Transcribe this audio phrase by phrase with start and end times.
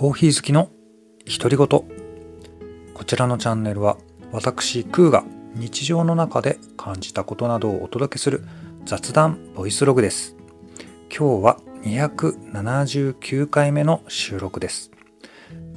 [0.00, 0.70] コーヒー好きの
[1.26, 3.98] 独り言こちらのチャンネルは
[4.32, 8.42] 私クーが日常の中で感じたことなどをお届けする
[8.86, 10.36] 雑談ボイスログです。
[11.14, 14.90] 今日は279回目の収録です。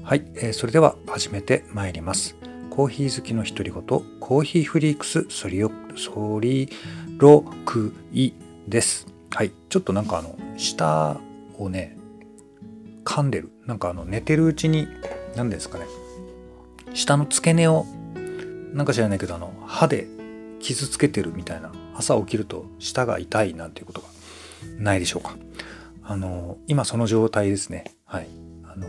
[0.03, 2.37] はい、えー、それでは始めてまいります。
[2.69, 6.69] コーヒー好きの独り言コーヒーフリークスソリオソリ
[7.17, 8.31] ロクイ
[8.69, 9.05] です。
[9.31, 11.19] はいちょっとなんかあの下
[11.57, 11.97] をね
[13.03, 13.52] 噛んでる。
[13.65, 14.87] なんかあの寝てるうちに
[15.35, 15.85] 何ですかね。
[16.93, 17.85] 下の付け根を
[18.73, 20.07] なんか知らないけどあの歯で
[20.59, 24.07] 傷つけてるみたいな朝起きると舌が痛いなんていうことが
[24.79, 25.35] ないでしょうか。
[26.03, 27.85] あの今その状態ですね。
[28.05, 28.27] はい。
[28.63, 28.87] あの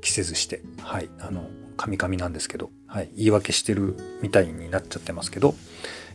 [0.00, 1.08] 着せずしてはい。
[1.20, 5.54] あのカミカミなんですけど、はい、言い訳してるみたいになっちゃってますけど、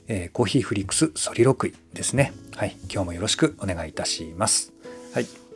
[0.07, 2.33] えー、コーヒーフリックスソリロクイですね。
[2.55, 2.75] はい。
[2.91, 4.71] 今日もよろしくお願いいたします。
[5.13, 5.48] はい。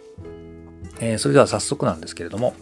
[1.00, 2.54] えー、それでは早速なんですけれども、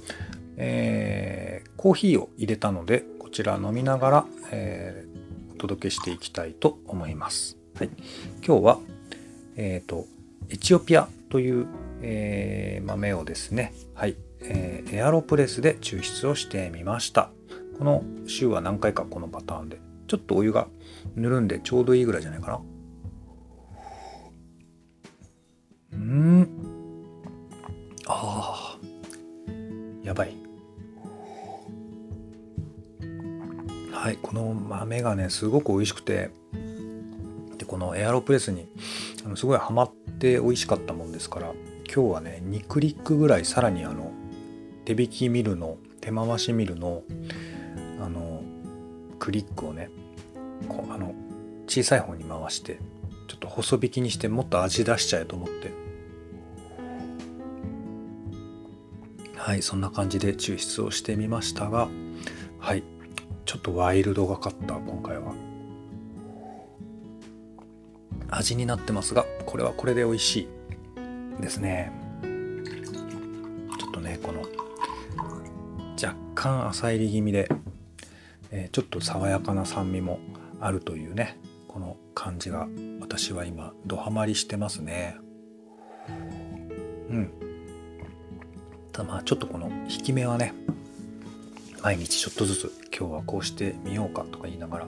[0.57, 7.57] えー、コーヒーを入れたのでこちら飲みながら、えー、お届けしていきたいと思います。
[7.77, 7.89] はい、
[8.45, 8.79] 今日は、
[9.55, 10.05] えーと、
[10.49, 11.67] エチオピアという、
[12.01, 17.31] えー、豆をですね、はいえー、エアロプレスで抽出をしてみました。
[17.77, 20.67] この週は何回かこのパターンでちょっとお湯が
[21.15, 22.61] ぬるんでちょうどいいぐらいじゃないかな。
[25.93, 26.70] うん
[28.13, 28.79] ああ。
[30.03, 30.35] やばい。
[33.91, 36.31] はいこの豆がねすごく美味しくて。
[37.57, 38.67] でこのエアロプレスに
[39.23, 41.53] あのすごいハマって美味しかったもんですから
[41.85, 44.11] 今日はね2クリックぐらいさらにあの
[44.83, 47.03] 手引きミルの手回しミルの
[47.99, 48.41] あの
[49.19, 49.91] クリックをね
[50.67, 51.13] こあの
[51.67, 52.79] 小さい方に回して
[53.27, 55.80] ちょっと細引きにしてもっと味出しちゃえと思って。
[59.41, 61.89] はいそんな感じで抽出をしてみましたが
[62.59, 62.83] はい
[63.45, 65.33] ちょっとワイルドがかった今回は。
[68.29, 70.47] 味になってますがこれはこれで美味し
[71.37, 71.41] い。
[71.41, 71.91] ですね。
[72.21, 74.41] ちょっとねこの
[76.01, 77.49] 若干浅入り気味で、
[78.51, 80.19] えー、ちょっと爽やかな酸味も
[80.59, 82.67] あるというねこの感じが
[83.01, 85.17] 私は今ドハマりしてますね。
[87.09, 87.40] うん。
[88.91, 90.53] ただまあちょっとこの引き目はね
[91.81, 94.87] 毎日ちょっとずつ今日はこうしてみようかとか言いながら、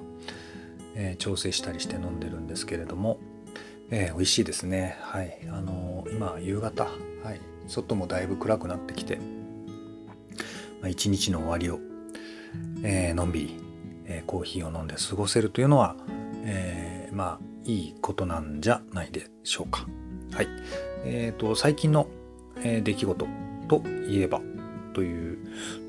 [0.96, 3.20] えー、調整したりして飲んでるんですけれども、
[3.90, 4.98] えー、美味しいですね。
[5.02, 5.40] はい。
[5.50, 6.90] あのー、今夕方、は
[7.34, 9.18] い、外もだいぶ暗くなってきて、
[10.82, 11.80] まあ、一日の終わりを、
[12.84, 13.58] え、のんびり、
[14.06, 15.96] えコーヒーを飲んで過ごせるというのは、
[16.46, 19.88] えまあいいことなんじゃないでしょうか。
[20.32, 20.48] はい。
[21.06, 22.08] えーと最近の、
[22.64, 23.28] え出来事。
[23.82, 24.42] といえば
[24.94, 25.38] という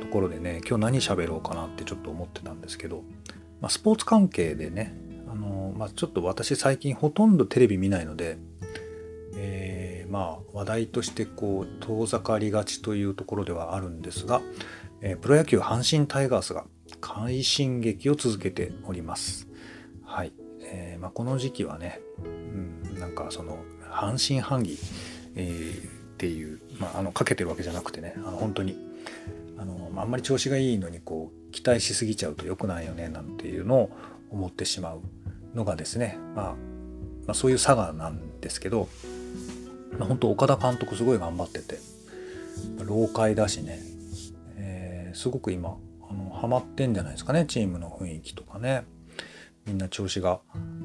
[0.00, 3.02] ところでね今日何喋ろうかなってちょっと思ってたんですけど、
[3.60, 4.96] まあ、スポーツ関係でね
[5.30, 8.38] あの、まあ、ちょっと私最近ほとんどテレビ見ないので、
[9.36, 14.40] えー、まあ話題としてこう遠ざかりがちというところではあるんですが、
[15.00, 16.64] えー、プロ野球阪神タイガースが
[17.00, 19.48] 快進撃を続けております。
[20.04, 23.58] はいえーまあ、この時期はね、うん、なんかその
[23.90, 24.78] 半信半疑、
[25.34, 28.94] えーっていう、まあ、あのかけてるわけじゃなくてねあの本当に。
[29.56, 33.90] あのあんまり調子がいいのにこう期待しすぎちゃうと良くないよねなんていうのを
[34.30, 35.00] 思ってしまう
[35.54, 36.54] のがですね、まあ、ま
[37.28, 38.88] あ、そういう佐賀なんですけど、
[39.96, 41.78] まあ、本当岡田監督すごい頑張ってて
[42.84, 43.78] 老快だしね、
[44.56, 45.76] えー、すごく今
[46.10, 48.84] あのハマってんじゃないですかねチームの雰囲気とかね。
[49.66, 50.40] みんな調子が、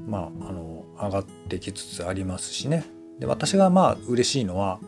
[0.07, 2.85] まあ、あの上がってきつつありますしね。
[3.19, 4.79] で私がまあ嬉しいのは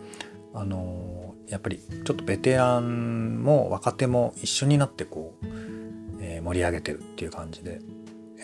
[0.54, 5.46] あのやっぱりちょっとベテランも若手も一緒になってこう、
[6.22, 7.80] えー、盛り上げてるっていう感じで、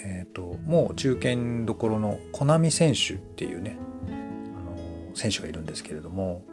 [0.04, 6.44] えーと、もう中堅どころのコナミ選手っていうね、あの選手がいるんですけれども、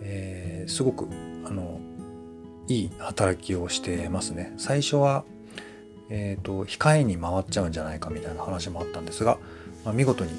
[0.00, 1.08] えー、すごく
[1.44, 1.80] あの
[2.68, 4.52] いい働きをしてますね。
[4.56, 5.24] 最初は、
[6.08, 9.38] えーと、控えに回っちゃうんじゃないかみたいな話もあったんですが、
[9.84, 10.30] まあ、見事に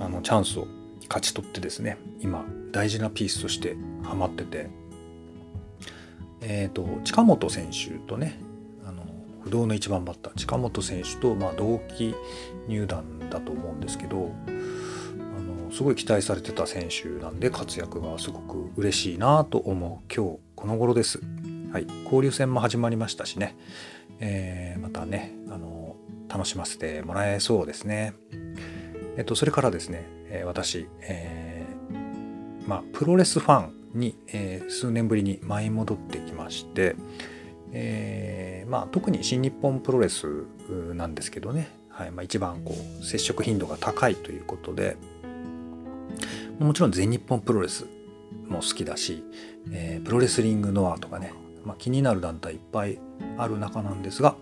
[0.00, 0.66] あのチャンスを
[1.08, 2.44] 勝ち取ってですね今
[2.76, 4.68] 大事なピースとしてハマってて。
[6.42, 8.38] えっ、と近本選手とね
[8.86, 9.02] あの
[9.42, 10.34] 不動の1番バッター。
[10.34, 12.14] 近本選手と、まあ、同期
[12.68, 14.50] 入団だと思うんですけどあ
[15.66, 20.14] のすごい期待されてた選手なんで活躍がすごく嬉しいなと思う。
[20.14, 21.20] 今日この頃です。
[21.72, 23.56] はい、交流戦も始まりましたしね、
[24.20, 25.96] えー、またねあの
[26.28, 28.12] 楽しませてもらえそうですね。
[29.16, 31.55] えっと、それからですね、え私、えー、
[32.66, 36.96] まあ、プロレスファンに、えー、数年ぶりに舞い戻ってきまして、
[37.72, 40.44] えーまあ、特に新日本プロレス
[40.94, 44.96] なんですけどね、はいまあ、一番こう接触頻度が高いということで
[46.58, 47.86] もちろん全日本プロレス
[48.48, 49.24] も好きだし、
[49.70, 51.32] えー、プロレスリングノアとかね、
[51.64, 52.98] まあ、気になる団体いっぱい
[53.38, 54.36] ある中なんですが、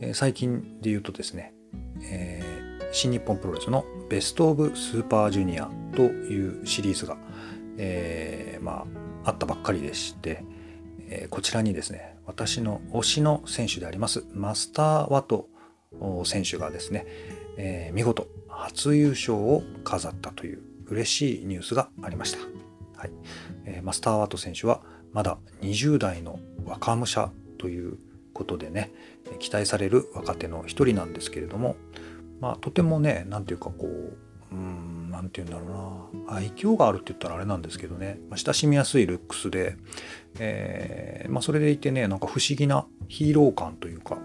[0.00, 1.52] えー、最近で言うとですね、
[2.02, 7.16] えー、新日本プロレスのベスト・オブ・スーパージュニアというシリーズが、
[7.78, 8.86] えー、ま
[9.24, 10.44] あ、あったばっかりでして、
[11.08, 15.48] えー、こちらにですね私の推しの選手でありますマスター・ワト
[16.24, 17.06] 選手がですね、
[17.56, 22.38] えー、見事初優勝を飾ったという嬉しいニュースがありました、
[22.98, 23.10] はい。
[23.64, 27.98] えー、マスター・ワト選手はまだ20代の若武者という
[28.32, 28.92] ことでね
[29.38, 31.76] 期待される若手の一人なんですけれども、
[32.40, 34.16] まあ、とてもね何ていうかこう
[34.52, 36.36] うん何て言うんだろうな。
[36.36, 39.76] 愛嬌があるって言ったらあれなんですけどね、まあ、親しみやすいルックスで、
[40.38, 44.18] えーまあ、それでいてねなんか不思議なヒーロー感というか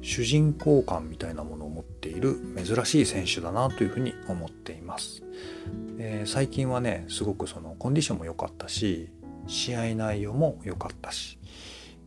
[0.00, 5.22] 主人公感みたいなものを持っている珍しい選手だなというふうに思っています、
[5.98, 9.10] えー、最近はねすごくそのコンディションも良かったし
[9.46, 11.38] 試合内容も良かったし、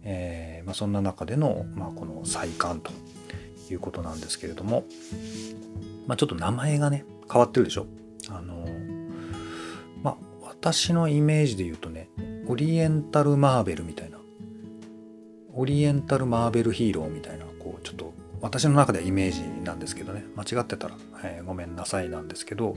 [0.03, 2.92] えーまあ、そんな中での、まあ、この再冠と
[3.71, 4.86] いうことなんですけれども、
[6.07, 7.85] まあ、ちょっと名前がね変わってるでしょ？
[8.29, 8.65] あの
[10.03, 12.09] まあ私のイメージで言うとね
[12.47, 14.18] オリエンタルマーベルみたいな
[15.53, 20.24] オリエンタルマーベルヒーローみたいなこうちょっと私の中ではイメージなんですけどね。
[20.35, 22.75] 間違ってたら、えー、ごめんなさいなんですけど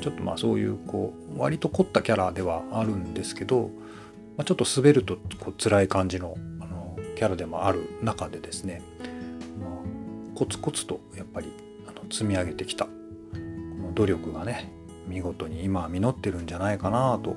[0.00, 3.70] ちょっとまあそういうこう割と凝ったキャラではあるんですけど、
[4.36, 8.82] まあ、ちょっと滑るとこう辛い感じのあのキャラでもある中でですね、
[9.60, 9.70] まあ、
[10.36, 11.52] コツコツとやっぱり
[11.88, 12.86] あの積み上げてきた
[13.94, 14.72] 努力がね
[15.06, 17.36] 見事に今は実ってるんじゃないかなと、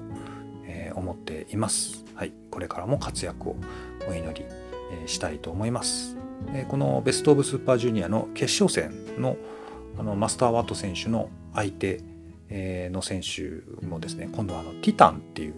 [0.65, 2.05] えー、思っています。
[2.15, 3.55] はい、これからも活躍を
[4.09, 4.45] お祈り
[4.91, 6.15] えしたいと思います。
[6.69, 9.37] このベスト・オブ・スーパージュニアの決勝戦の
[9.99, 12.01] あのマスター・ワット選手の相手
[12.51, 15.55] の選手もですね今度はあのティタンっていう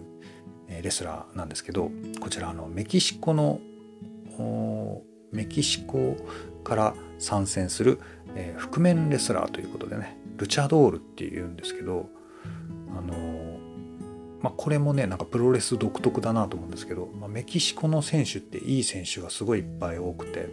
[0.82, 1.92] レスラーなんですけど
[2.22, 3.60] こちらあのメキシコの
[5.34, 6.16] メキシコ
[6.64, 8.00] から参戦する、
[8.36, 12.10] えー、覆面レスラーということでねルチャドールっていうんですけど
[12.98, 13.60] あの
[14.42, 20.48] まあ、これもねなんかプロレス独特だなと思うんですけど、まあ、メキシコの選手っていい選手がすごいいっぱい多くて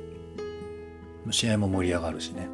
[1.30, 2.48] 試合も盛り上がるしね。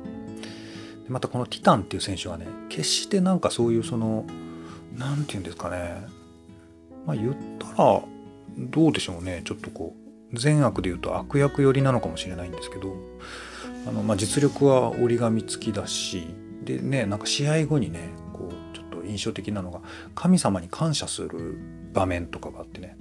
[1.04, 4.24] でまたこのティタンっていう選手はね決してなんかそういうその
[4.96, 6.06] 何て言うんですかね
[7.06, 8.02] まあ言ったら
[8.58, 9.96] どうでしょうねちょっとこ
[10.32, 12.94] う善悪で言うと悪役寄りなのかもしれないんですけど
[13.86, 16.28] あの、まあ、実力は折り紙付きだし
[16.64, 19.80] でねなんか試合後にねこうちょっと印象的なのが
[20.14, 21.58] 神様に感謝する
[21.92, 22.96] 場面とかがあってね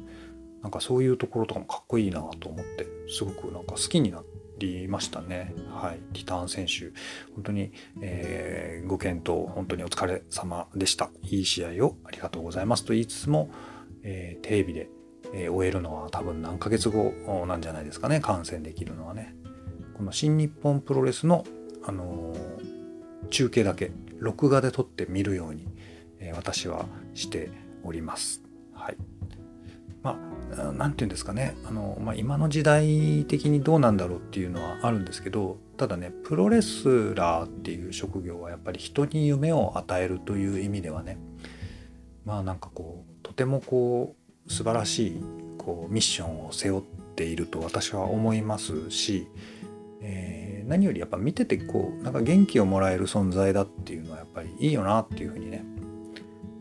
[0.62, 4.22] なんかそういうところとかもかっこいいなと思ってすごくなんか好きにな
[4.60, 5.56] りましたね。
[5.74, 6.92] はい、ティターン選手
[7.34, 7.72] 本当に、
[8.02, 11.10] えー、ご検討本当にお疲れ様でした。
[11.24, 13.50] いい試合をありがとうございますと言いつつも、
[14.04, 14.90] えー、テレビで、
[15.34, 17.12] えー、終えるのは多分何ヶ月後
[17.48, 19.36] なんじゃないですかね観戦できるのはね。
[19.98, 21.44] この新日本プロレスの、
[21.84, 22.36] あの
[23.32, 25.68] 中継だけ録画で撮って見るように
[26.22, 27.50] え私はして
[27.84, 28.42] おります。
[28.74, 28.98] はい。
[30.04, 30.18] ま
[30.58, 31.56] あ、なんていうんですかね。
[31.66, 41.18] あの、まあ、今の時代的にどうなんだろうっていうのはあるんですけど、ただね、プロレスラーっていう職業はやっぱり人に夢を与えるという意味ではね、
[42.26, 44.16] まあなんかこう、とてもこ
[44.48, 45.22] う、素晴らしい
[45.58, 46.84] こうミッションを背負っ
[47.16, 49.28] ていると私は思いますし、
[50.02, 50.41] えー、
[50.72, 55.66] 何よりやっぱ見ててこうなんか元気をもらえる存在だっていうのはやっぱりいいよなっていうふうにね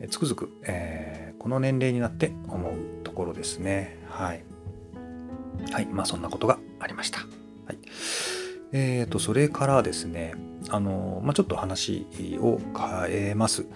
[0.09, 3.99] つくづく、えー、この年齢になって思うところですね。
[4.09, 4.43] はい。
[5.71, 5.87] はい。
[5.87, 7.21] まあそんなことがありました。
[7.67, 7.79] はい。
[8.73, 10.35] えーと、それからですね、
[10.71, 12.07] あの、まあちょっと話
[12.41, 13.67] を変えます。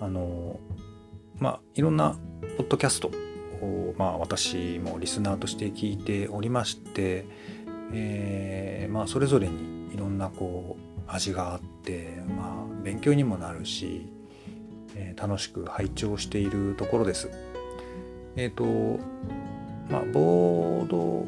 [0.00, 0.58] あの、
[1.38, 2.18] まあいろんな
[2.58, 3.08] ポッドキャスト
[3.62, 7.26] を、まあ私もリスナーとして聞いておりまして、
[7.92, 14.06] えー、まあそれぞれにいろんなこう味があって、まあ勉強にもなるし、
[14.94, 17.30] えー、楽しく拝聴しているところです。
[18.36, 19.00] えっ、ー、と、
[19.90, 21.26] まあ、ボード、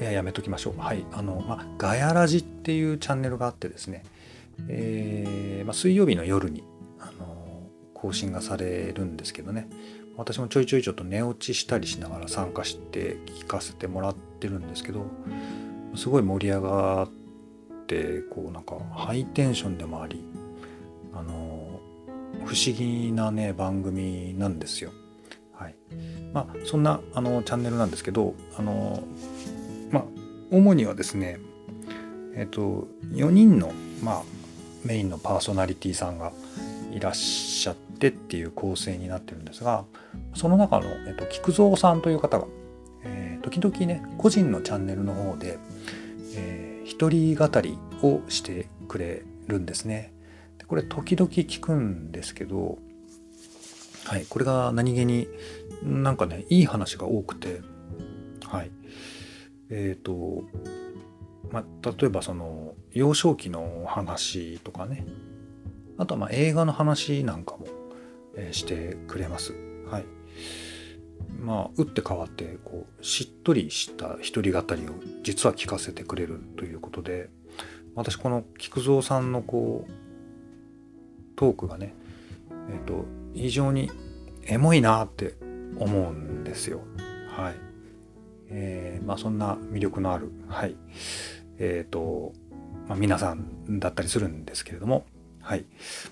[0.00, 0.80] いや、やめときましょう。
[0.80, 1.04] はい。
[1.12, 4.04] あの、まあ、ガヤラジっていうチャンネルがあってですね、
[4.68, 6.64] えー、まあ、水曜日の夜に、
[6.98, 9.68] あの、更新がされるんですけどね、
[10.16, 15.06] 私もちょいちょいちょっと寝落ちしたりしながら参加して聞かせてもらってるんですけど、
[15.96, 17.08] すごい盛り上がっ
[17.86, 20.24] て、こうなんかハイテンションでもあり
[21.12, 21.80] あの、
[22.44, 24.90] 不思議なね番組なんですよ。
[25.52, 25.76] はい、
[26.32, 29.02] まあ、そんなあのチャンネルなんですけどあの、
[29.90, 30.04] まあ、
[30.50, 31.38] 主にはですね、
[32.34, 33.72] えっと、4人の、
[34.02, 34.22] まあ、
[34.84, 36.32] メインのパーソナリティさんが
[36.92, 39.84] いらっしゃってっていう構成になってるんですが
[40.34, 42.46] その中の、えっと、菊蔵さんという方が、
[43.44, 45.58] 時々ね個人のチャンネルの方で、
[46.34, 50.14] えー、一人語りをしてくれるんですね。
[50.56, 52.78] でこれ時々聞くんですけど
[54.06, 55.28] はい、これが何気に
[55.82, 57.60] なんかねいい話が多くて
[58.46, 58.70] はい。
[59.68, 60.44] え、ー、と
[61.50, 65.04] まあ例えばその幼少期の話とかね。
[65.98, 67.66] あとはま映画の話なんかも、
[68.36, 69.54] え、してくれます。
[69.88, 70.04] はい。
[71.44, 77.28] まあ打って変わってこうしっとりした一人語りを実は聞かせてくれるということで
[77.94, 79.92] 私この菊蔵さんのこう
[81.36, 81.94] トークがね
[82.70, 83.90] えっ、ー、と非常に
[84.44, 85.34] エモいなって
[85.78, 86.80] 思うんですよ。
[87.28, 87.54] はい。
[88.48, 90.76] えー、まあそんな魅力のある、はい。
[91.58, 92.32] えっ、ー、と、
[92.88, 95.06] まあ、皆さんだったりするんですけれども、
[95.40, 95.64] はい。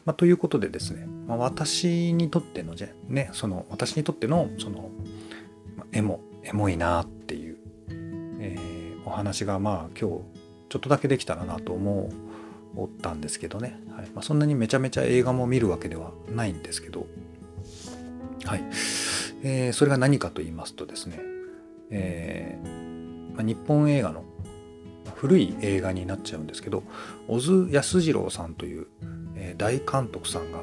[0.04, 4.90] まあ、ということでですね、まあ、私にとってのじゃ、ね、その、私にとっての、その、
[5.92, 7.58] エモ、エモいなっていう、
[8.40, 10.24] えー、お話が、まあ今日、
[10.68, 12.08] ちょっとだけできたらなと思
[12.76, 13.78] ったんですけどね。
[13.90, 17.06] はいまあ、そんなにめちゃめちゃ映画も見るわけではないんですけど、
[18.44, 18.64] はい。
[19.44, 21.20] えー、それが何かと言いますとですね、
[21.90, 24.24] えー、まあ、日本映画の
[25.16, 26.82] 古い映画になっちゃうんですけど
[27.28, 28.86] 小津安二郎さんという、
[29.36, 30.60] え、大監督さんが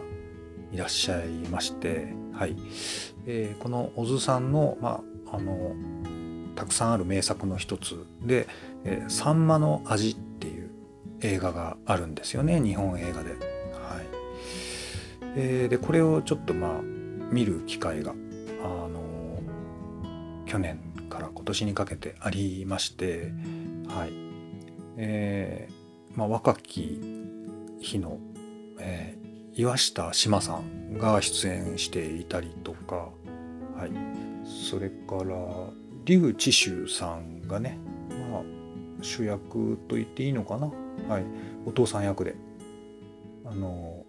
[0.71, 2.55] いらっしゃいまして、はい
[3.25, 5.75] えー、この小津さんの,、まあ、あの
[6.55, 8.05] たくさんある名作の一つ。
[8.21, 8.48] で
[8.83, 10.69] 「えー、さんまの味」っていう
[11.21, 12.62] 映画があるんですよね。
[12.62, 13.31] 日本映画で。
[13.31, 13.39] はい。
[15.36, 16.81] えー、でこれをちょっとまあ
[17.31, 18.13] 見る機会が
[18.63, 19.41] あの
[20.45, 23.31] 去年から今年にかけてありまして。
[23.88, 24.29] はい。
[25.01, 27.00] えー、まあ、若き
[27.79, 28.19] 日の、
[28.79, 33.09] えー、岩下志麻さんが出演していたりとか、
[33.77, 33.91] はい、
[34.49, 35.35] それから
[36.05, 37.77] 劉智秀さんがね、
[38.31, 38.41] まあ、
[39.01, 40.71] 主役と言っていいのかな、
[41.07, 41.25] はい、
[41.65, 42.35] お父さん役で
[43.45, 44.03] あの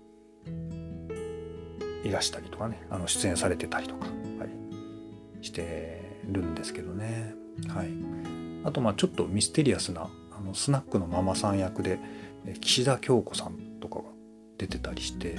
[2.03, 7.35] いらしたりとかねあの出演されてたりとか、はい、してるんですけどね、
[7.69, 7.89] はい、
[8.65, 11.99] あとまあちょっとミステリアスなあのスナックのママさん役で
[12.63, 14.05] 岸田京子さんとかが
[14.57, 15.37] 出てたりして、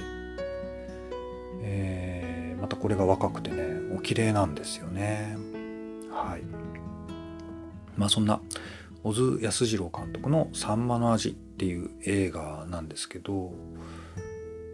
[1.62, 5.36] えー、またこれが若くてねお綺麗なんですよね。
[6.10, 6.42] はい。
[7.96, 8.40] まあそんな
[9.02, 13.52] 小津安二郎監督の「さんまの味」っていう映画なんですけど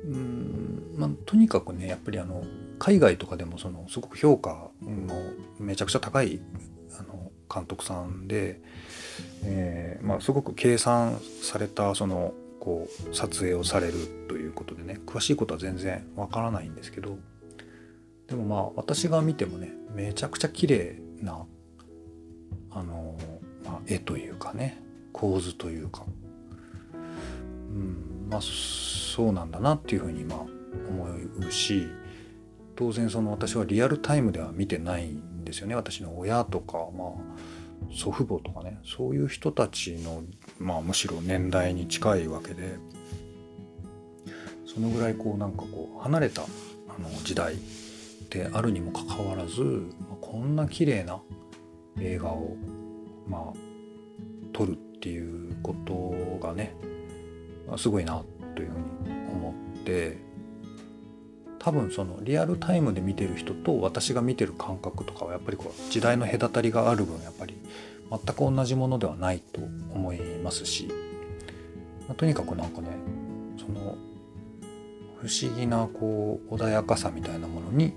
[0.04, 2.44] うんまあ、とにかくねやっぱりあの
[2.78, 5.14] 海外とかでもそのすごく評価の
[5.58, 6.40] めちゃくちゃ高い
[6.98, 8.60] あの監督さんで、
[9.44, 13.94] えーまあ、すごく計算されたそのこう撮影をされる
[14.28, 17.18] ということでね詳しいことは全然わからないんですけど
[18.28, 21.46] でもまあ私が見てもねめちゃくちゃ綺麗な
[22.70, 23.18] あの、
[23.64, 24.80] まあ、絵というかね
[25.12, 26.04] 構図というか、
[26.92, 30.48] うんまあそうなんだなっていうふうに今思
[31.38, 31.88] うし
[32.76, 35.74] 当然その私はリアルタイムでは見てないんですよね。
[35.74, 37.38] 私の親とかまあ
[37.90, 40.22] 祖父母とかねそういう人たちの、
[40.58, 42.76] まあ、むしろ年代に近いわけで
[44.66, 46.46] そのぐらいこうなんかこう離れたあ
[47.00, 47.54] の時代
[48.30, 49.86] であるにもかかわらず
[50.20, 51.20] こんな綺麗な
[52.00, 52.56] 映画を
[53.26, 53.52] まあ
[54.52, 56.74] 撮るっていうことがね
[57.76, 58.22] すごいな
[58.54, 60.18] というふうに思って
[61.58, 67.56] 多分そのリアルタイムで見てる人と私が見てる感覚とかはやっぱりこう時代の隔たりがある分やっぱり
[68.10, 69.60] 全く同じものではないと
[69.94, 70.88] 思いますし、
[72.06, 72.88] まあ、とにかくなんかね
[73.58, 73.96] その
[75.20, 77.92] 不思議なこう穏やかさみたいなものに、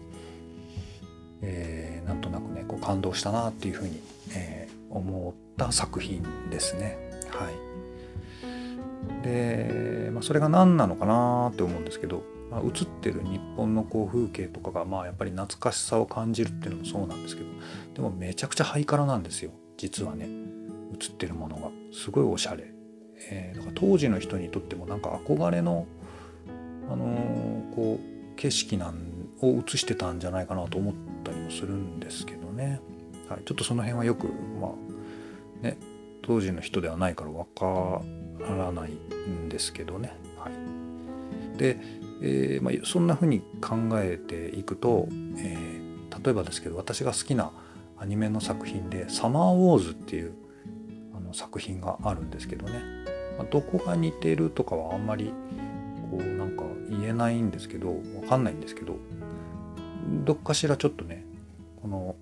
[1.42, 4.02] えー、なんとなくねこう感動したなっていうふうに、
[4.36, 6.98] えー、思った作品ですね。
[7.30, 7.72] はい。
[9.24, 17.50] で、まあ、それが何なのかなって思うんですけど、まあ、映ってる日本のこう風景とかがまあやっぱり懐かしさを感じるっていうのもそうなんですけど
[17.96, 20.28] でもめちゃくちゃハイカラなんですよ実はね。
[20.94, 21.72] 映ってるものが。
[21.94, 22.66] すごいおしゃれ、
[23.30, 25.86] えー、だから当時の人にとってもなんか憧れの、
[26.90, 30.94] あのー、こう景色なんを映してたんじゃないかなと思っ
[31.24, 32.82] たするんですけどね、
[33.30, 34.28] はい、ちょっとその辺はよく
[34.60, 35.78] まあね
[36.22, 38.02] 当時の人ではないから分か
[38.42, 40.14] らないんですけどね。
[40.38, 41.80] はい、で、
[42.22, 47.52] えー、まあ、そんな風に考えていくと、えー、例えばですけど私が好きな
[47.98, 50.34] アニメの作品で「サマーウォーズ」っていう
[51.16, 52.82] あの作品があるんですけどね、
[53.38, 55.34] まあ、どこが似てるとかはあんまり
[56.10, 58.96] こうなんか言えないんですけどわかんないんですけど
[60.26, 61.21] どっかしらちょっとね
[61.82, 62.16] この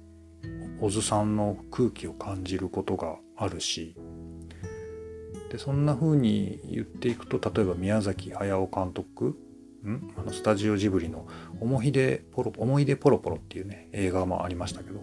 [0.79, 3.95] 小津さんの空気を感じることがあるし
[5.51, 9.37] でそんな風に言っていくと例えば宮崎駿監督
[9.85, 10.13] ん？
[10.17, 11.27] あのスタジオジブリの
[11.59, 15.01] 思い出ポロ「思い出ポロポロ」っていうね映画もありましたけど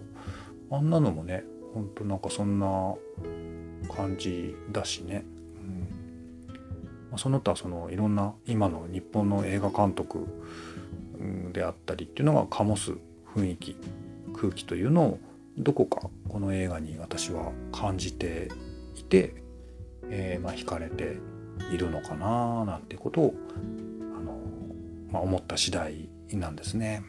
[0.71, 2.95] あんなのもねほんとなんかそんな
[3.95, 5.23] 感じだしね、
[5.57, 5.87] うん。
[7.11, 10.25] ま、その他そのいろんな今の日本の映画監督
[11.53, 12.93] であったりっていうのが醸す
[13.35, 13.75] 雰囲気。
[14.37, 15.19] 空気というのを
[15.57, 18.49] どこかこの映画に私は感じて
[18.95, 19.33] いて、
[20.09, 21.17] えー、まあ惹かれて
[21.73, 23.33] いるのかななんてことを
[24.15, 24.39] あの、
[25.11, 27.03] まあ、思った次第なんですね。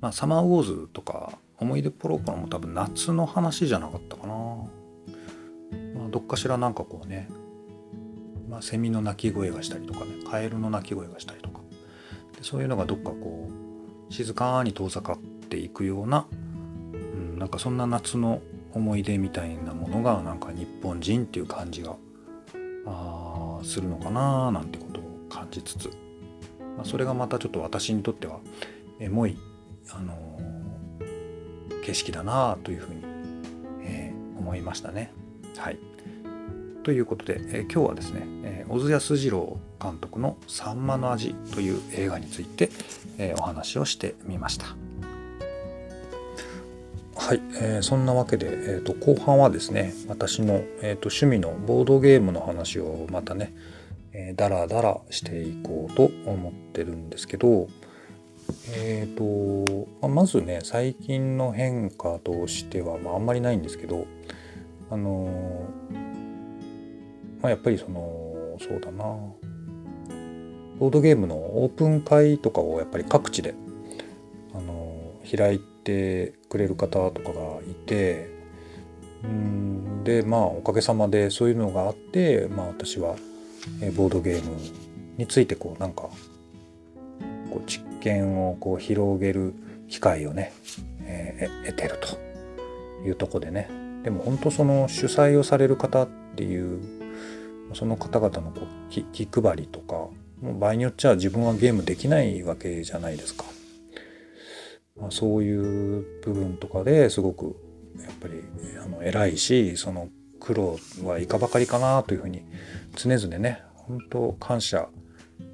[0.00, 4.34] まあ、サマーウォーズとか思い出ポロポロも多分夏の話じゃなかったかな。
[4.34, 7.28] まあ、どっかしらなんかこうね、
[8.48, 11.60] まあ、セミの鳴き声がしたりとかね、カエルの鳴き声がしたりとか、
[12.36, 13.59] でそういうのがどっかこう、
[14.10, 16.26] 静かに遠ざかっていくような、
[16.92, 18.42] うん、なんかそんな夏の
[18.74, 21.96] 思い出みたいなものがなんか日本人っていう感じが
[22.86, 25.88] あするのかななんてことを感じつつ、
[26.76, 28.40] まあ、それがまたちょっと私にとっては
[28.98, 29.36] エモい
[29.92, 33.02] あのー、景色だなというふうに、
[33.82, 35.12] えー、思いましたね。
[35.56, 35.78] はい。
[36.82, 42.70] ということで、え、今日はですね、え小津安二郎監督の「さんまの味」という映画について、
[43.18, 44.66] えお話をしてみました。
[47.20, 53.52] はい、えー、そんなわけで、えーと、後半はですね私の、えーと、趣味のボードゲームの話をまたね、
[54.12, 57.68] えー、だらだらしていこうと思ってるんですけど、
[58.74, 64.06] え、ー、と、まあ、まずね最近の変化としては、まあ、あんまりないんですけど
[64.90, 65.28] あの
[67.42, 69.04] まあ、やっぱりそのそうだな。
[70.78, 73.54] ボードゲームのオープン会とかをやっぱり各地で
[74.54, 78.30] あの開いてくれる方とかがいて
[79.22, 83.16] うんでまあおかげさまでそういうのがあって、まあ、私は
[83.94, 84.56] ボードゲーム
[85.18, 86.10] についてこうなんかこ
[87.56, 89.54] う実験をこう広げる
[89.88, 90.52] 機会をね、
[91.02, 93.68] えー、得てるというとこでね。
[94.02, 96.99] でも本当その主催をされる方っていう
[97.74, 99.94] その方々のこう気配りとか
[100.40, 103.44] もう場合によっちゃ自分はゲームできないわけじゃないですか。
[105.00, 107.56] まあ、そういう部分とかですごく
[107.98, 108.42] やっぱり
[108.82, 110.08] あの偉いしその
[110.40, 112.42] 苦労はいかばかりかなというふうに
[112.96, 114.88] 常々ね本当感謝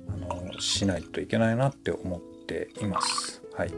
[0.08, 3.42] あのしないといけないなって思っています。
[3.54, 3.72] はい、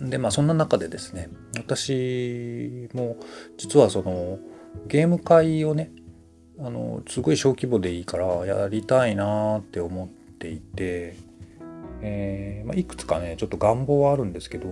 [0.00, 3.16] でまあそんな中でですね私も
[3.56, 4.38] 実はその
[4.86, 5.90] ゲーム会をね
[6.58, 11.16] あのすごい小規模でいいからやりたいなって思っていて、
[12.00, 14.68] えーまあ、いくつかねちょっと願望はあるんですけど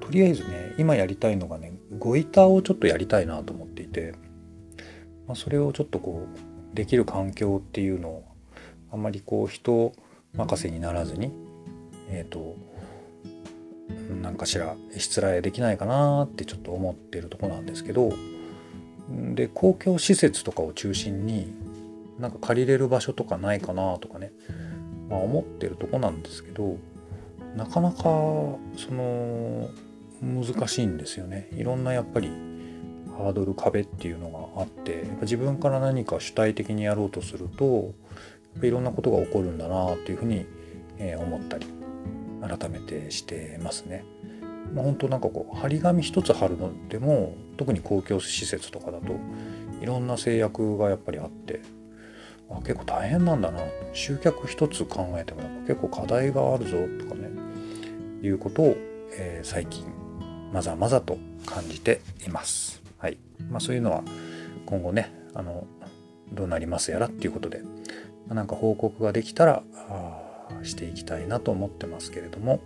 [0.00, 4.14] とりあえずね今やりたいのがねゴイターをちょっとやりたいなと思っていて、
[5.26, 6.26] まあ、それをちょっとこ
[6.72, 8.24] うできる環境っていうのを
[8.90, 9.92] あんまりこう人
[10.34, 11.32] 任せにならずに
[12.10, 12.56] えっ、ー、と
[14.22, 18.12] 何かしらしつらえできないかなってちょっと思ってるとこなんですけど
[19.08, 21.52] で公共施設とかを中心に
[22.18, 24.32] なんか借りれる場所とかないかなとかね、
[25.08, 26.76] まあ、思ってるとこなんですけど
[27.56, 28.58] なかなかそ
[28.90, 29.70] の
[30.20, 32.28] 難しいんですよねいろんなやっぱり
[33.16, 37.92] ハードル壁っていうのがあってやっぱ自分から何か主体的にやろうとすると
[38.62, 40.46] いろんなことが起こるんだなっていうふうに
[41.16, 41.66] 思ったり
[42.40, 44.04] 改めてしてますね。
[44.74, 49.14] まあ、本当なんかこう張り紙一つ貼るのでも特に公共施設とかだと
[49.80, 51.60] いろんな制約がやっぱりあって
[52.50, 53.60] あ結構大変なんだな。
[53.92, 57.28] 集客一つ考えても結構課題があるぞとかね。
[58.22, 58.76] いうことを、
[59.12, 59.84] えー、最近
[60.52, 62.82] まざまざと感じています。
[62.96, 63.18] はい。
[63.50, 64.02] まあ、そういうのは
[64.66, 65.66] 今後ねあの
[66.32, 67.60] どうなりますやらっていうことで、
[68.26, 69.62] まあ、なんか報告ができたら
[70.62, 72.60] していきたいなと思ってますけれども、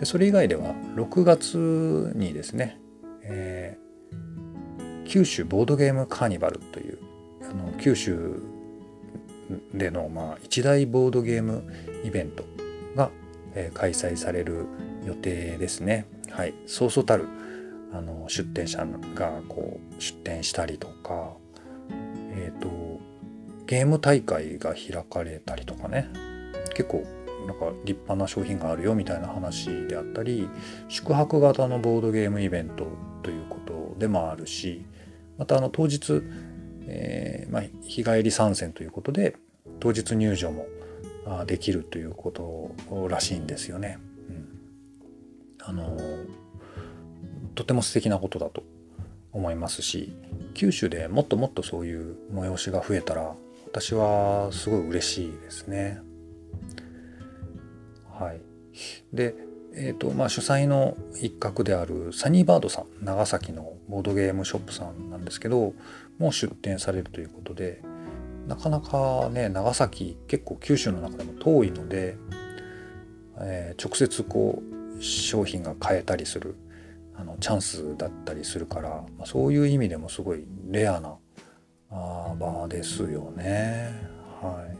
[0.00, 2.80] でそれ以外では6月にですね、
[3.22, 6.98] えー、九州ボードゲームカーニバルという
[7.42, 8.42] あの九州
[9.74, 11.64] での、まあ、一大ボードゲーム
[12.02, 12.44] イベント
[12.96, 13.10] が、
[13.54, 14.64] えー、開催される
[15.04, 16.06] 予定ですね。
[16.30, 17.26] はい、そうそうたる
[17.92, 21.32] あの出店者がこう出店したりとか、
[22.36, 23.00] え、ー、と
[23.66, 26.08] ゲーム大会が開かれたりとかね
[26.74, 27.04] 結構
[27.46, 30.48] なんか立派な商品があるよみたいな話であったり
[30.88, 32.86] 宿泊型のボードゲームイベント
[33.22, 34.84] ということでもあるし
[35.38, 36.22] またあの当日、
[36.86, 39.36] えーまあ、日帰り参戦ということで
[39.80, 40.66] 当日入場も
[41.46, 43.98] できるということらしいんですよね。
[44.28, 44.48] うん、
[45.62, 45.96] あの
[47.54, 48.64] とても素敵なことだと
[49.32, 50.12] 思いますし
[50.54, 53.34] 九州でもっともっとそういう催しが増えたら
[53.66, 56.00] 私はすごい嬉しいですね。
[58.20, 58.40] はい、
[59.14, 59.34] で、
[59.74, 65.72] えーとまあ、主催の一角であるサニーバードさん長崎のボードゲームショップさんなんですけど
[66.18, 67.82] もう出店されるということで
[68.46, 72.18] なかなかね長崎結構九州の中でも遠いので、
[73.40, 74.62] えー、直接こ
[74.98, 76.56] う商品が買えたりする
[77.16, 81.16] あのチャンスだったりするから、まあ、そういう意味でもすごいレアな
[81.90, 83.90] あ場ですよね。
[84.42, 84.76] はい、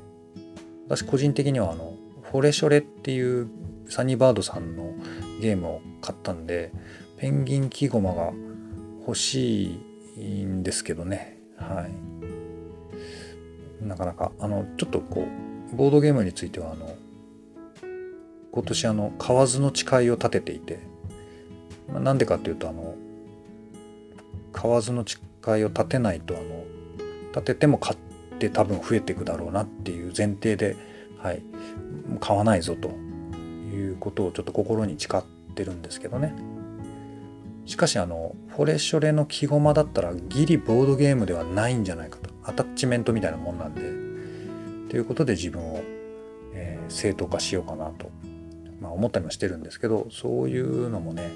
[0.88, 1.89] 私個人的にはあの
[2.30, 3.48] フォレショレっていう
[3.88, 4.94] サニーバードさんの
[5.40, 6.70] ゲームを買ったんで
[7.16, 8.32] ペンギン木ごまが
[9.06, 9.80] 欲し
[10.16, 11.38] いんですけどね。
[11.56, 13.84] はい。
[13.84, 15.26] なかなかあのちょっとこ
[15.72, 16.94] うボードゲームについてはあの
[18.52, 20.80] 今年あの河津の誓いを立てていて
[21.88, 22.94] なんでかっていうとあの
[24.52, 25.18] 河津の誓
[25.58, 26.64] いを立てないとあの
[27.30, 27.98] 立てても買っ
[28.38, 30.76] て多分増えていくだろうなっていう前提で、
[31.22, 31.42] はい、
[32.20, 35.22] 買わないぞということをちょっと心に誓っ
[35.54, 36.34] てるんですけどね。
[37.66, 42.30] しかしあのフォレショレの木駒だったらギリボードゲームではないんじゃないかと。
[42.42, 44.90] アタッチメントみたいなもんなんで。
[44.90, 45.80] ということで自分を、
[46.52, 48.10] えー、正当化しようかなと、
[48.80, 51.30] まあ、思ったりもしてるんですけどそういうのもね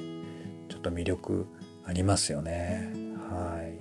[0.69, 1.47] ちょっと魅力
[1.85, 2.91] ありますよね。
[3.31, 3.75] はい。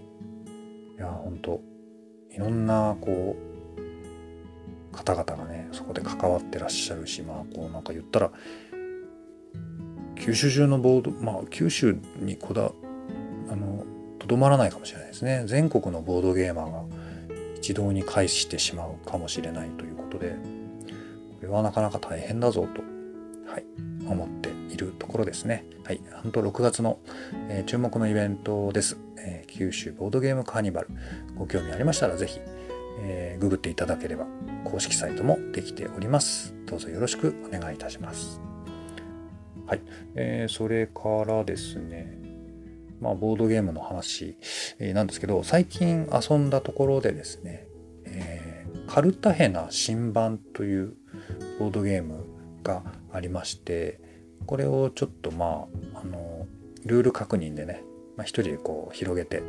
[0.97, 1.61] いや本当
[2.29, 3.52] いろんなこう
[4.93, 8.31] 方々がねそこで関わってらっしゃるしまあこうなんか言ったら
[10.15, 12.71] 九州中のボードまあ九州にこだ
[13.49, 13.85] あの
[14.19, 16.83] とどまらないかもしれないですね全国のボードゲーマーが
[17.57, 20.35] 一堂に会してしまうかもしれないということでこ
[21.41, 22.81] れはなかなか大変だぞと、
[23.51, 23.65] はい、
[24.07, 25.65] 思っているところですね。
[25.83, 26.99] はい、本当6月の、
[27.49, 30.87] えー、注目のイベントです、えー、九州ボードゲームカーニバル。
[31.35, 32.39] ご興味ありましたら是非、
[32.99, 34.25] えー、ググっていただければ
[34.65, 36.53] 公式サイトもできております。
[36.65, 38.41] どうぞよろしくお願いいたします。
[39.65, 39.81] はい、
[40.15, 42.17] えー、それからですね、
[42.99, 44.37] まあ、ボードゲームの話、
[44.79, 47.67] えー、なんですけど、最近遊んだところでですね、
[48.05, 50.93] えー、カルタヘナ新版という
[51.59, 52.25] ボードゲーム
[52.63, 53.99] がありまして、
[54.45, 56.47] これをちょっとまあ、あの、
[56.85, 57.83] ルール確認でね、
[58.17, 59.41] まあ、一人でこう広げて、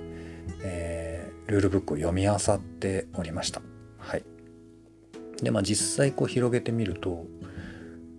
[0.63, 3.63] えー、ルールブックを読み漁っておりました。
[3.99, 4.25] はい。
[5.43, 7.27] でまあ実際こう広げてみると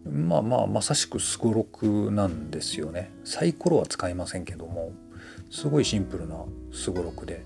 [0.06, 4.92] まあまあまさしくすごろくなんですよねサイコロは使いませんけども
[5.50, 6.36] すごいシンプルな
[6.72, 7.44] すごろくで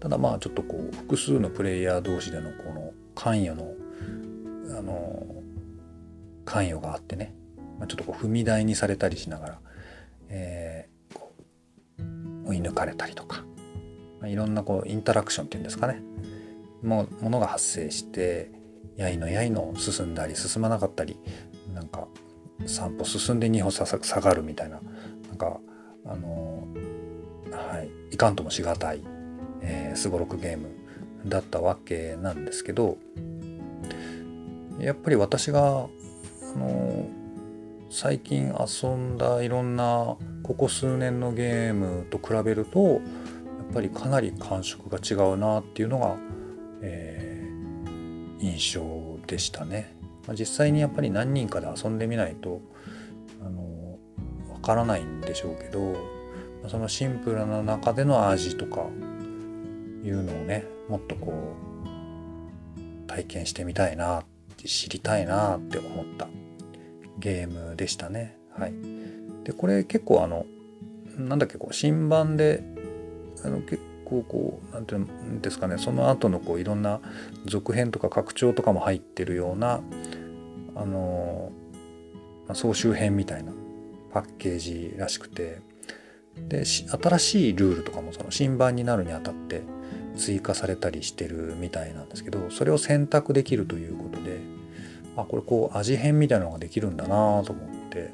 [0.00, 3.72] ただまあちょっとこう複数のプレイヤー同士でのこの関与の
[4.78, 5.26] あの
[6.44, 7.34] 関与があってね、
[7.78, 9.58] まあ、ちょっとこう踏み台にされたりしながら、
[10.28, 13.44] えー、追い抜かれたりとか、
[14.24, 16.00] まあ、いろんなこうインタラクションっていうんですかね。
[16.82, 18.50] もものが発生して
[18.96, 21.18] やいのやいの進んだり進まなかったり
[21.74, 22.08] なんか
[22.66, 24.80] 散歩進んで2歩下がるみたいな。
[25.28, 25.60] なんか
[26.06, 26.66] あの
[27.50, 28.14] はい。
[28.14, 29.02] いかんともしがたい
[29.94, 30.68] すごろくゲーム
[31.26, 32.96] だったわけなんですけど
[34.78, 37.08] やっぱり私があの
[37.90, 43.00] 最近遊んだいろんなここ数年のゲームと比べると
[43.70, 46.16] っぱりかなり感触が違うなっていうのが、
[46.82, 47.34] えー
[48.44, 49.96] 印象でしたね。
[50.26, 52.60] まあ、実際にやっぱり何人かで遊んでみないと
[53.42, 53.98] あの
[54.52, 55.96] わからないんでしょうけど
[56.68, 58.86] そのシンプルな中での味とか
[60.02, 61.54] いうのをねもっとこ
[63.06, 64.24] う体験してみたいな
[64.64, 66.28] 知りたいなって思った
[67.18, 68.38] ゲームでしたね。
[68.58, 68.74] はい、
[69.44, 70.46] でこれ結構あの
[71.18, 72.64] なんだっけこう新版で
[73.42, 77.00] あの結構こう何て言うんですかねその後のこういろんな
[77.46, 79.80] 続編とか拡張とかも入ってるような
[80.74, 81.52] あの
[82.46, 83.52] まあ総集編みたいな
[84.12, 85.60] パッケージらしくて
[86.48, 89.62] で新しいルールとかもその新版になるにあたって
[90.16, 94.40] 追加されたりしてるみたいなんですけどそれを選択できるということで
[95.16, 98.10] あこれこう味変みたいなのができるんだなと思って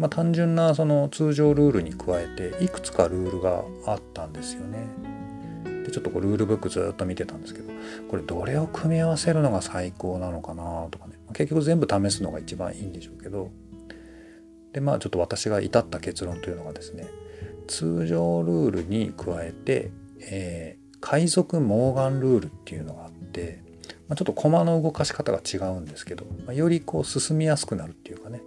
[0.00, 4.88] まあ、単純なその通常ルールに加えていくつかルールがあったんですよね。
[5.84, 7.70] でちょっとこうルールブックずっと見てたんですけど
[8.08, 11.18] これどれを組み合わせるのが最高なのかなとかね。
[11.26, 13.50] ま結局全部試すのが一番いいんでしょうけど。
[14.72, 17.06] でまあちょっと私が至った結論というのがですね
[17.66, 23.62] 通常ルールに加えて、えー、海賊モーガンルールっていうのがあって、
[24.08, 28.40] まあ、ちょっと駒の動かし方が違うんですけど、まあ、よりこう進みやすくなるっていうかね、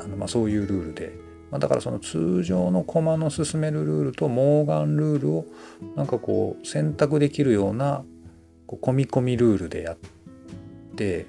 [0.00, 1.12] あのまあ、そういうルールで、
[1.50, 5.46] まあ、だからその通常の駒の進めるルールとモーガンルールを
[5.94, 8.04] なんかこう選択できるような
[8.66, 9.96] こう込み込みルールでやっ
[10.96, 11.26] て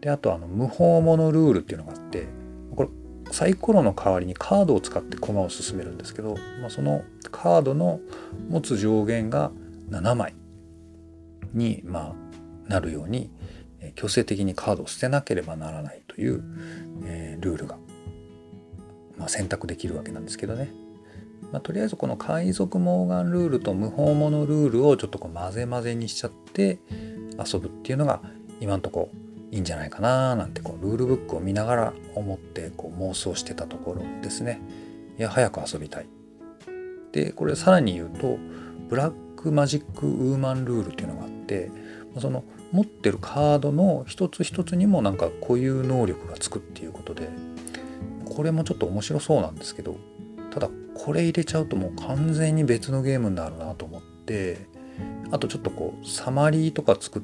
[0.00, 2.26] であとあの無法者ルールっていうのがあって
[2.74, 2.88] これ
[3.32, 8.00] サイコロの代わりにカードを使って駒を進めるんですけど、まあ、そのカードの
[8.48, 9.50] 持つ上限が
[9.90, 10.34] 7枚
[11.52, 12.14] に、ま
[12.68, 13.30] あ、なるように
[13.94, 16.44] 強制的にカードを捨てなければならないという、
[17.04, 17.78] えー、ルールが、
[19.18, 20.70] まあ、選択できるわけなんですけどね。
[21.52, 26.78] まあ、とりあえずこの海賊モーガンルールと無法者ルールをちょっとこう混ぜ混ぜにしちゃって
[27.38, 28.20] 遊ぶっていうのが
[28.60, 29.10] 今んとこ
[29.52, 34.60] いいんじゃないかななんてこうルールブックを見ながら思ってこう妄想してたところですね。
[35.18, 36.06] いや早く遊びたい。
[37.12, 38.38] でこれさらに言うと
[38.88, 41.70] ブラックマジックウーマンルールっていうのがあって
[42.18, 47.28] その持ってるカードの一つ一つにもなんか固有能力がつくっていうことで
[48.26, 49.96] これもちょっと面白そうなんですけど
[50.50, 54.58] ただこれ入れちゃうともう完全に別のゲームになるなと思って
[55.30, 57.22] あとちょっとこうサマリーとか作っ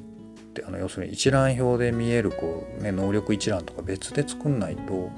[0.53, 5.09] てあの要するに一覧表で見えるこう、ね、能力一覧とか別で作んないと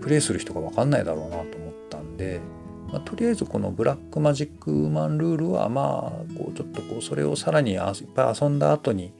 [0.00, 2.40] プレイする人が分かんないだろうなと思ったんで、
[2.90, 7.80] まあ、とりあえずこのブラックマジックウーマンルールはまあこうちょっとこうそれをさらにいっ
[8.14, 9.12] ぱい遊んだ後に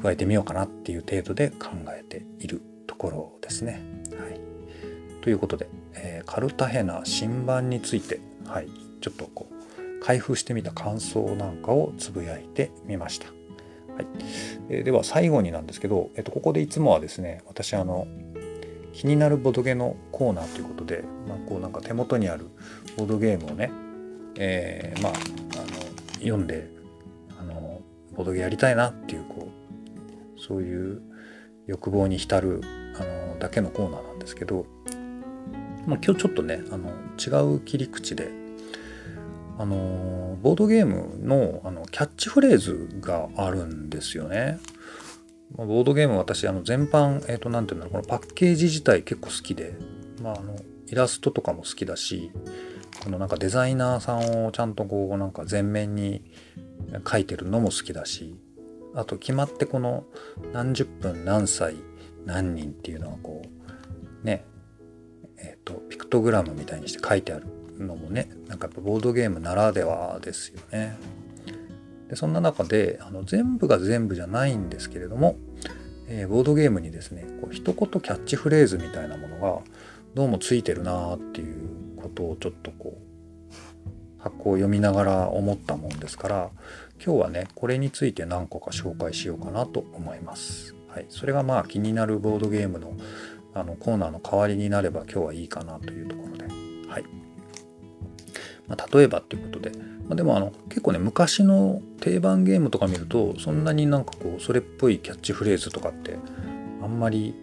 [0.00, 3.82] 加えてみようかなっていう程度で考えているところですね。
[4.18, 4.29] はい、
[5.20, 8.68] ということでえー、カルタヘナ新版について、はい、
[9.00, 13.26] ちょっとこう開封してみた感想なんかをつぶやいてみました。
[13.26, 14.06] はい
[14.70, 18.06] えー、では最後になんですけど、えー、とここでいつもはですね私あの
[18.94, 22.46] 気になるボドゲのコーナーということで、まあ、こうなんか手元にある
[22.96, 23.70] ボードゲームをね、
[24.36, 25.20] えー、まああの
[26.14, 26.70] 読んで
[27.38, 27.82] あの
[28.16, 29.48] ボドゲやりたいなっていうこ
[30.36, 31.02] うそういう
[31.66, 32.62] 欲望に浸る
[32.98, 34.64] あのだけのコーナーなんですけど
[35.86, 38.30] まあ、今日ちょっとねあの違う切り口で
[39.58, 44.58] あのボードゲームのあのキャッチフレーズがあるんですよね。
[45.56, 49.74] まあボードゲーム私あの全般えっ、ー、と何て言うんだろうこのパッケージ自体結構好きで、
[50.22, 52.30] まあ、あのイラストとかも好きだし
[53.04, 56.22] このなんかデザイナーさんをちゃんとこうなんか前面に
[57.10, 58.36] 書いてるのも好きだし
[58.94, 60.04] あと決まってこの
[60.52, 61.76] 何十分何歳
[62.26, 63.42] 何人っていうのはこ
[64.22, 64.44] うね
[65.64, 67.46] と、ピクトグラムみたいにして書いてある
[67.84, 70.96] のもねなんかやっぱボードゲームならではですよね。
[72.08, 75.36] でそんな中であの全部が全部じゃないんですけれども、
[76.08, 79.60] えー、ボードゲームにですねこう一言キャッチフレーズみたいなものが
[80.14, 83.10] どうもついてるなっていうことをちょっとこう
[84.18, 86.50] 発行を読みながら思ったもんですから
[87.02, 90.74] 今日はねこれについて何個か紹介しようかなと思います。
[90.88, 92.96] はい、それがまあ気になるボードゲームの
[93.54, 96.44] あのコーナーの代わりになれば今日はいいかなというところで、
[96.88, 97.04] はい。
[98.68, 99.72] まあ、例えばっていうことで、
[100.06, 106.16] まあ、でもあの結構ね昔の定番ゲームとか見るとそんなになんかこうそれっぽいキャッチフレーズとかって
[106.82, 107.34] あんまり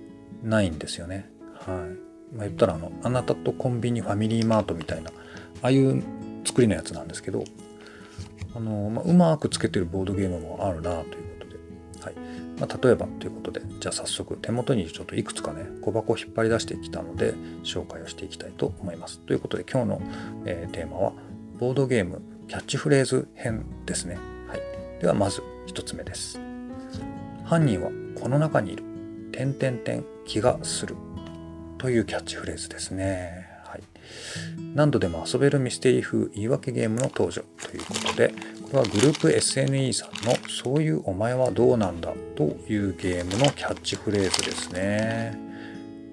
[0.43, 1.29] ないんですよね。
[1.53, 2.35] はい。
[2.35, 5.11] まあ、言ったらあの「あなたとコンビニファミリーマート」みたいな
[5.61, 6.03] ああいう
[6.45, 7.43] 作りのやつなんですけど
[8.55, 11.55] あの、まあ、うまくつけてるボードゲームもあるなということで、
[12.03, 12.13] はい。
[12.59, 19.19] まあ、例えばということでじゃあ早速手元にちょっといくつかね小箱を引っ張り出してきたので紹介をしていきたいと思います。
[19.19, 20.01] ということで今日の、
[20.45, 21.13] えー、テーマは
[21.59, 24.17] ボードゲームキャッチフレーズ編ですね。
[24.47, 24.61] はい、
[25.01, 26.39] ではまず1つ目です。
[27.43, 28.83] 犯人はこの中にいる。
[29.31, 30.95] 点点点気がする。
[31.77, 33.46] というキャッチフレーズですね。
[34.75, 45.37] 何度でも遊べるミステリー風言い訳ゲームの登場ということでこれはグループ SNE さんの「そういうお前はどうなんだ」というゲームのキャッチフレーズですね。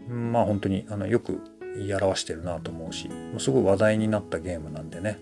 [0.09, 1.41] まあ本当にあのよく
[1.77, 5.19] 言い表してるなと思うしすごい話題になったゲームなんでね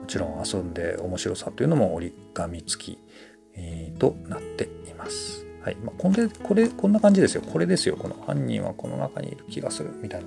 [0.00, 2.98] もちろん遊んで面白さというのも折り紙付き、
[3.54, 5.46] えー、となっています。
[5.62, 5.76] はい。
[5.76, 7.42] まあ、これこれこんな感じですよ。
[7.42, 7.96] これですよ。
[7.96, 9.90] この犯人はこの中にいる気がする。
[10.02, 10.26] みたいな。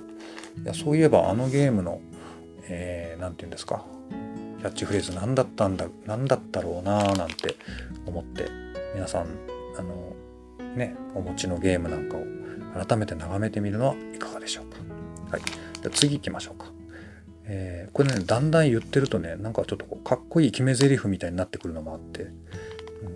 [0.62, 2.00] いやそういえばあのゲームの
[2.62, 3.84] 何、えー、て言うんですか
[4.58, 7.56] キャッチフレーズ何だったんだ何だったろうななんて
[8.06, 8.48] 思って
[8.94, 9.26] 皆さん
[9.78, 10.14] あの
[10.74, 12.24] ねお持ちのゲームなんかを
[12.86, 14.78] 改めて眺めてみるのはいかがでしょうか。
[15.30, 16.66] はい、じゃ次行きましょうか。
[17.44, 22.32] えー、これねだんだん言ってるとねなんかちょっとこうかっこいい決め台詞みたいになってくるのもあって、うん、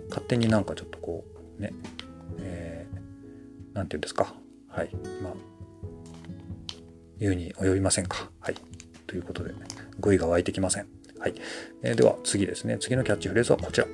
[0.09, 1.25] 勝手になんかちょっとこ
[1.57, 1.73] うね、
[2.39, 2.87] え
[3.73, 4.33] 何て言うんですか。
[4.67, 4.89] はい。
[5.23, 5.33] まあ、
[7.19, 8.29] 言うに及びませんか？
[8.39, 8.55] はい。
[9.07, 9.59] ということで、ね
[9.99, 10.87] 語彙が湧いてきません。
[11.19, 11.35] はい。
[11.81, 12.77] えー、では次ですね。
[12.79, 13.87] 次のキャッチフレーズはこちら。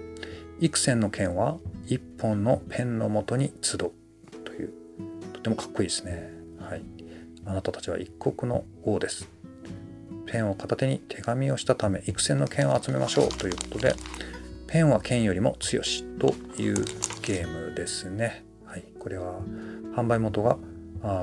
[0.59, 1.57] 幾千の剣は
[1.87, 4.73] 一本のペンのもとに集うという、
[5.33, 6.29] とてもかっこいいですね。
[6.59, 6.81] はい。
[7.45, 9.27] あなたたちは一国の王です。
[10.25, 13.95] ペンを片手に手紙をしたため、幾千の剣を集めましょうということで、
[14.67, 16.75] ペンは剣よりも強しという
[17.21, 18.45] ゲームですね。
[18.65, 18.83] はい。
[18.99, 19.39] これは
[19.95, 20.57] 販売元が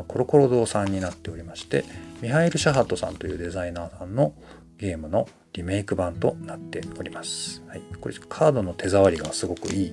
[0.06, 1.84] コロコロ堂さんになっておりまして、
[2.20, 4.32] ミハイル・シャハトさんというデザイナーさんの
[4.78, 7.62] ゲームのリメイク版となっております。
[7.68, 9.92] はい、これカードの手触りがすごくいい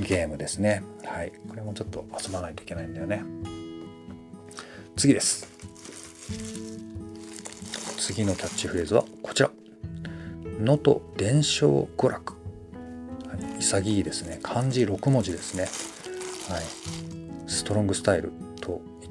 [0.00, 0.82] ゲームですね。
[1.04, 3.22] はい、これもちょっと遊ばないといけないんだよね。
[4.96, 5.48] 次です。
[7.98, 9.50] 次のキャッチフレーズはこちら。
[10.58, 12.32] 能登伝承娯楽。
[12.32, 14.38] はい、潔いですね。
[14.42, 15.64] 漢字6文字ですね。
[16.48, 16.64] はい。
[17.46, 18.32] ストロングスタイル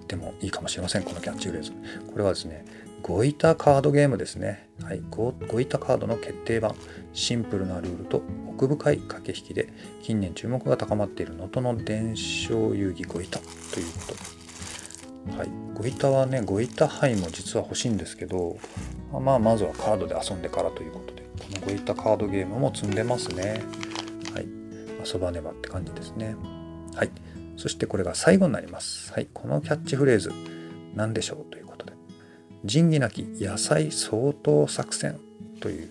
[0.05, 1.03] ってもいいかもしれません。
[1.03, 1.71] このキャッチフレーズ。
[1.71, 2.63] これはですね、
[3.01, 4.69] ゴイタカードゲームですね。
[4.83, 6.75] はい、ゴゴイタカードの決定版。
[7.13, 9.69] シンプルなルールと奥深い駆け引きで
[10.01, 14.13] 近年注目が高まっている能登の伝承遊戯ゴイタというこ
[15.27, 15.37] と。
[15.37, 18.57] はい、ゴイタはね、ゴイタ杯も実は欲しいんですけど、
[19.11, 23.63] まあ、まずはカードで遊んでからということで、このゴイタカードゲームも積んでますね。
[24.33, 24.47] はい、
[25.03, 26.35] 遊ばねばって感じですね。
[26.93, 27.09] はい、
[27.57, 29.11] そしてこれが最後になります。
[29.13, 30.31] はい、このキャッチフレーズ、
[30.95, 31.93] 何でしょうということで
[32.63, 35.19] 仁義なき野菜掃討作戦
[35.59, 35.89] という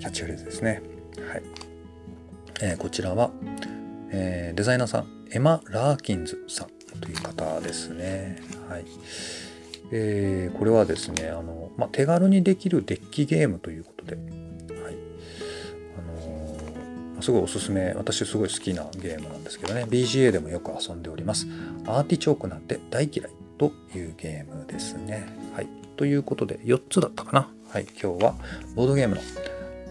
[0.00, 0.82] キャッチフレーズですね。
[1.28, 1.42] はい
[2.62, 3.30] えー、こちらは、
[4.10, 8.40] えー、デザイナーさん、エマ・ラーキンズさんという方ですね。
[8.68, 8.84] はい
[9.92, 14.16] えー、これはですね、あのまあ、手軽にできるデッキゲームということで、
[17.26, 21.48] すごいおすすめ、私すごい好きなゲームなんですけどね、BGA でもよく遊んでおります。
[21.84, 25.26] アーティチョークなんて大嫌いというゲームですね。
[25.52, 25.66] はい。
[25.96, 27.50] ということで、4つだったかな。
[27.68, 27.86] はい。
[28.00, 28.36] 今日は
[28.76, 29.22] ボードゲームの、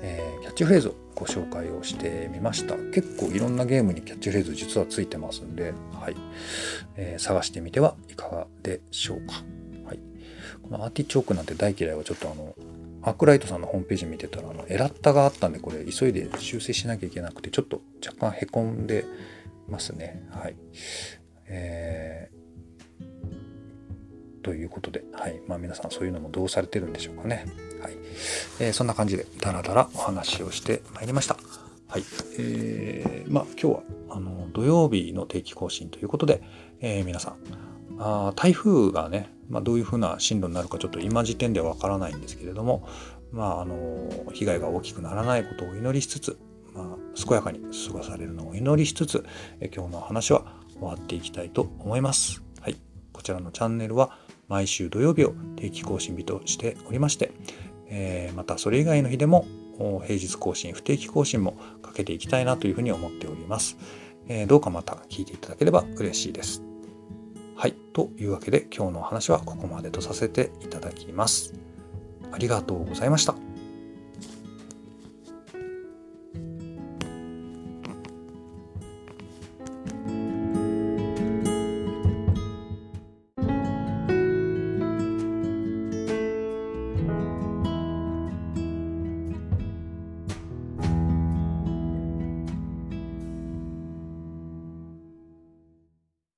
[0.01, 2.77] えー、キャッチフレーズをご紹介をしてみました。
[2.93, 6.15] 結構いろんなゲームにキャッチフレーズ実はついてますんで、はい。
[6.95, 9.43] えー、探してみてはいかがでしょうか。
[9.85, 9.99] はい。
[10.63, 12.55] このアーティチョークなんて大嫌いはちょっとあの、
[13.05, 19.05] アークライトさんのホームページ見てたら、あの、エラッタがあったんで、これ急いで修正しなきゃいけなくて、ちょっと若干へこんで
[19.69, 20.27] ますね。
[20.31, 20.55] はい。
[21.47, 22.35] えー
[24.45, 27.47] ということで、はいまあ、皆さんそういうのもどうされてるんでしょうかね。
[27.81, 27.93] はい
[28.59, 31.35] えー、そんな感じでダラダラお話をしてまいりました。
[31.87, 32.03] はい
[32.37, 36.43] えー、まあ、今日はあの土曜日の定期更新ということで、
[36.79, 37.37] えー、皆さん
[37.99, 42.87] あ台風がね、まあ、どういうふうな進路になるかちょっと今時点ではわからないんですけれども、
[43.31, 46.37] まあ、あの被害が大きくならないことを祈りしつつ、
[46.73, 49.25] まあ、健やかに過ごされるのを祈りしつつ、
[49.59, 52.43] え今日の話は終わっていきたいと思います。
[52.61, 52.75] はい、
[53.13, 57.31] こちらのチャンネルは毎週土曜日を定期更新日としておりまして、
[57.87, 59.45] えー、またそれ以外の日でも
[59.77, 63.77] 平日更新、不定期更新もかけていきたいなというふうに思っております。
[64.27, 66.74] えー、どうかまた聞いていただければ嬉しいです。
[67.55, 67.73] はい。
[67.93, 71.53] というわけで今日のお話はここまでとさせていただきます。
[72.31, 73.54] ありがとうございました。